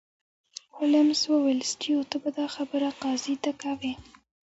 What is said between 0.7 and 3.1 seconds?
هولمز وویل سټیو ته به دا خبره